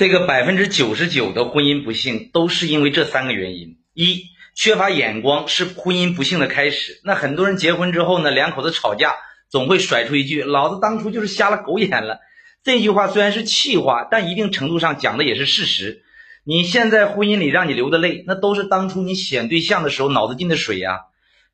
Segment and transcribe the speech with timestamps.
[0.00, 4.22] 这个百分之九十九的婚姻不幸都是因为这三个原因：一、
[4.54, 7.02] 缺乏眼光是婚姻不幸的开始。
[7.04, 9.16] 那很多人结婚之后呢，两口子吵架
[9.50, 12.18] 总会甩出一句：“老子当初就是瞎了狗眼了。”
[12.64, 16.02] 这句话虽然是气话，但一定程度上讲的也是事实。
[16.44, 21.00] 你现在婚姻里让你流的泪，那都是当初你选对象的时候脑子进的水呀。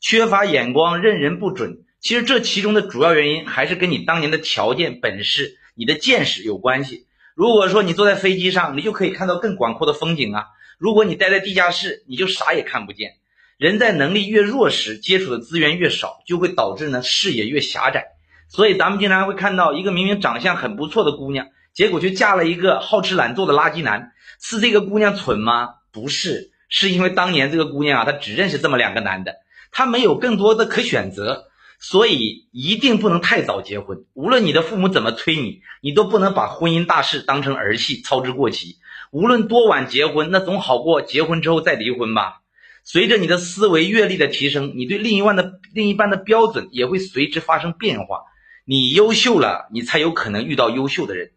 [0.00, 1.78] 缺乏眼光，认人不准。
[2.00, 7.06] 其实这其中的主要原因还是跟你当年的条件、本事、你的见识有关系。
[7.36, 10.44] 如果说你坐在飞机上，你就可以看到更广阔的风景啊；
[10.78, 13.16] 如果你待在地下室，你就啥也看不见。
[13.58, 18.06] 人在能力越弱时，接触的资源越少，就会导致呢视野越狭窄。
[18.48, 24.12] 所以咱们经常会看到一个明明长相很不错的姑娘，结果却嫁了一个好吃懒做的垃圾男。
[24.40, 25.74] 是这个姑娘蠢吗？
[25.92, 29.34] 不是，是因为当年这个姑娘啊，她只认识这么两个男的，
[29.70, 31.48] 她没有更多的可选择。
[31.78, 38.76] 所以一定不能太早结婚，无论你的父母怎么催你，你都不能把婚姻大事当成儿戏，操之过急。
[39.12, 42.40] 无论多晚结婚，那总好过结婚之后再离婚吧。
[42.82, 48.20] 随着你的思维阅历的提升，你对另一半的另一半的标准也会随之发生变化。
[48.64, 51.32] 你优秀了，你才有可能遇到优秀的人。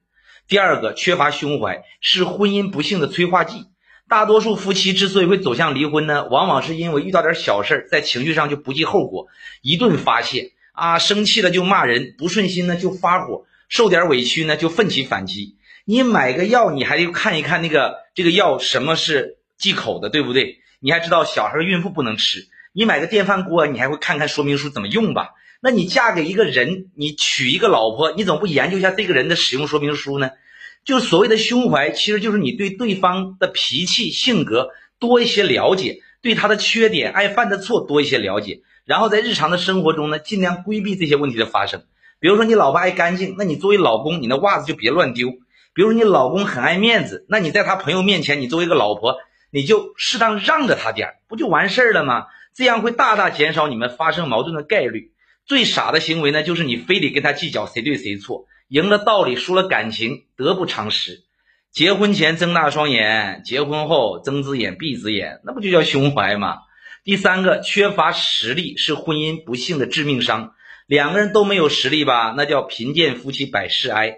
[0.47, 3.65] 第二个，缺乏胸怀是婚姻不幸的催化剂。
[4.09, 9.27] 大多数夫妻之所以会走向离婚呢，往往是因为遇到点小事儿，在情绪上就不计后果，
[9.61, 15.57] 一顿发泄啊，生气了就骂人，不顺心呢就发火，受点委屈呢就奋起反击。
[15.85, 20.57] 你买个药，你还得看一看那个这个药什么是忌口的，对不对？
[20.79, 22.47] 你还知道小孩孕妇不能吃。
[22.73, 25.29] 你买个电饭锅，你还会看看说明书怎么用吧？
[25.61, 30.31] 那你嫁给一个人，你娶一个老婆，你总不研究一下这个人的使用说明书呢？
[30.89, 41.83] 就所谓的胸怀，其实就是你对对方的脾气、性格多一些了解，对他的缺点、爱犯的错多一些了解，然后在日常的生活中呢，尽量规避这些问题的发生。
[42.19, 45.29] 比如说你老婆爱干净，那你作为老公，你的袜子就别乱丢。
[45.75, 49.17] 比如说你老公很爱面子，那你在他朋友面前，你作为一个老婆，
[49.51, 52.25] 你就适当让着他点不就完事儿了吗？
[52.55, 55.11] 这样会大大减少你们发生矛盾的概率。
[55.45, 58.47] 最傻的行为呢，就是你非得跟他计较谁对谁错。
[58.69, 61.23] 赢了道理，输了感情，得不偿失。
[61.71, 66.59] 结婚前睁大双眼，结婚后睁只眼闭只眼，那不就叫胸怀吗？
[67.03, 70.53] 第三个，缺乏实力是婚姻不幸的致命伤。
[70.85, 74.17] 两个人都没有实力吧，那叫贫贱夫妻百事哀，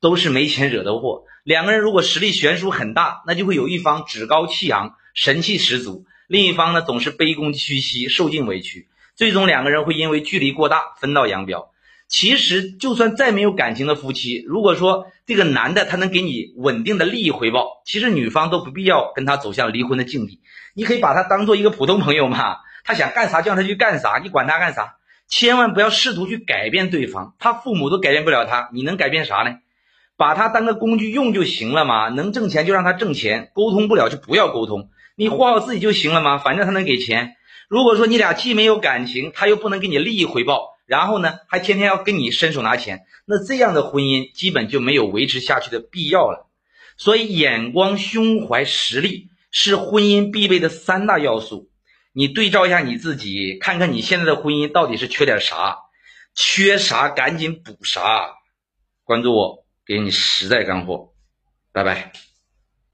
[0.00, 1.24] 都是没钱惹的祸。
[1.42, 8.86] 两个人如果实力悬殊很大，那就会有一方趾高气扬，神气十足，另一方呢总是卑躬屈膝，受尽委屈，
[9.16, 11.72] 最终两个人会因为距离过大分道扬镳。
[12.08, 20.40] 其实，就算再没有感情的夫妻，如果说这个男的他能给你稳定的利益回报，其实女方都不必要跟他走向离婚的境地。
[20.74, 24.94] 你可以把他当做一个普通朋友嘛，他想干啥叫他去干啥，你管他干啥？
[25.28, 29.56] 千万不要试图去改变对方，他父母都改变不了他，你能改变啥呢？
[30.16, 37.34] 把他当个工具用就行了嘛，能挣钱就让他挣钱，沟通不了就不要沟通，你活好自己就行了嘛，反正他能给钱。
[37.68, 40.77] 如果说你俩既没有感情，他又不能给你利益回报。
[40.88, 46.48] 然后呢，还天天要跟你伸手拿钱，那这样的婚姻基本就没有维持下去的必要了。
[46.96, 51.68] 所以，眼光、胸怀、实力是婚姻必备的三大要素。
[52.12, 55.76] 你对照一下你自己，看看你现在的婚姻到底是缺点啥，
[56.34, 58.30] 缺啥赶紧补啥。
[59.04, 61.12] 关注我，给你实在干货。
[61.70, 62.27] 拜拜。